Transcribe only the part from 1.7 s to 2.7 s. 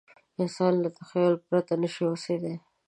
نه شي اوسېدای.